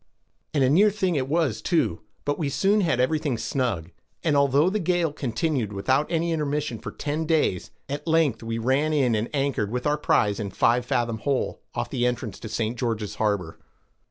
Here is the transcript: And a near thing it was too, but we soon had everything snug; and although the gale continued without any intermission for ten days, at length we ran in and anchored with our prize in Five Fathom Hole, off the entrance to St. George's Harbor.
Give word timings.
And 0.55 0.63
a 0.63 0.69
near 0.71 0.89
thing 0.89 1.13
it 1.13 1.27
was 1.27 1.61
too, 1.61 2.01
but 2.25 2.39
we 2.39 2.49
soon 2.49 2.81
had 2.81 2.99
everything 2.99 3.37
snug; 3.37 3.91
and 4.23 4.35
although 4.35 4.67
the 4.67 4.79
gale 4.79 5.13
continued 5.13 5.71
without 5.71 6.11
any 6.11 6.31
intermission 6.31 6.79
for 6.79 6.89
ten 6.91 7.27
days, 7.27 7.69
at 7.87 8.07
length 8.07 8.41
we 8.41 8.57
ran 8.57 8.93
in 8.93 9.13
and 9.13 9.29
anchored 9.31 9.69
with 9.69 9.85
our 9.85 9.99
prize 9.99 10.39
in 10.39 10.49
Five 10.49 10.87
Fathom 10.87 11.19
Hole, 11.19 11.61
off 11.75 11.91
the 11.91 12.07
entrance 12.07 12.39
to 12.39 12.49
St. 12.49 12.75
George's 12.79 13.13
Harbor. 13.21 13.59